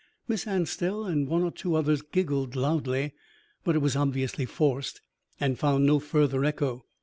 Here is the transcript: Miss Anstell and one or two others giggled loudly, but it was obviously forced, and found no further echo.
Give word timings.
Miss 0.27 0.47
Anstell 0.47 1.03
and 1.05 1.27
one 1.27 1.43
or 1.43 1.51
two 1.51 1.75
others 1.75 2.01
giggled 2.01 2.55
loudly, 2.55 3.13
but 3.63 3.75
it 3.75 3.83
was 3.83 3.95
obviously 3.95 4.47
forced, 4.47 4.99
and 5.39 5.59
found 5.59 5.85
no 5.85 5.99
further 5.99 6.43
echo. 6.43 6.87